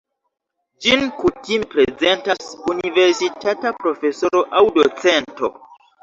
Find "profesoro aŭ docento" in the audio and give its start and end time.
3.83-5.51